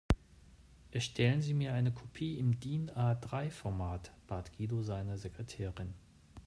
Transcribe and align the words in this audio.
Erstellen 0.89 1.43
Sie 1.43 1.53
mir 1.53 1.75
eine 1.75 1.93
Kopie 1.93 2.39
im 2.39 2.59
DIN-A-drei 2.59 3.51
Format, 3.51 4.11
bat 4.25 4.51
Guido 4.57 4.81
seine 4.81 5.19
Sekretärin. 5.19 5.93